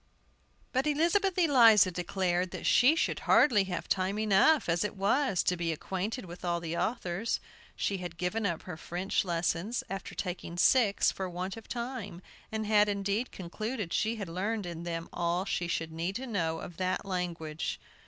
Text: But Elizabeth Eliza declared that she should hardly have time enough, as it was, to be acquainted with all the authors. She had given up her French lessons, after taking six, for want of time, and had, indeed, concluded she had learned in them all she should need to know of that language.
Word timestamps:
But 0.73 0.87
Elizabeth 0.87 1.37
Eliza 1.37 1.91
declared 1.91 2.49
that 2.49 2.65
she 2.65 2.95
should 2.95 3.19
hardly 3.29 3.65
have 3.65 3.87
time 3.87 4.17
enough, 4.17 4.67
as 4.67 4.83
it 4.83 4.95
was, 4.97 5.43
to 5.43 5.55
be 5.55 5.71
acquainted 5.71 6.25
with 6.25 6.43
all 6.43 6.59
the 6.59 6.75
authors. 6.75 7.39
She 7.75 7.97
had 7.99 8.17
given 8.17 8.43
up 8.47 8.63
her 8.63 8.77
French 8.77 9.23
lessons, 9.23 9.83
after 9.91 10.15
taking 10.15 10.57
six, 10.57 11.11
for 11.11 11.29
want 11.29 11.55
of 11.55 11.67
time, 11.67 12.23
and 12.51 12.65
had, 12.65 12.89
indeed, 12.89 13.31
concluded 13.31 13.93
she 13.93 14.15
had 14.15 14.27
learned 14.27 14.65
in 14.65 14.85
them 14.85 15.07
all 15.13 15.45
she 15.45 15.67
should 15.67 15.91
need 15.91 16.15
to 16.15 16.25
know 16.25 16.61
of 16.61 16.77
that 16.77 17.05
language. 17.05 17.79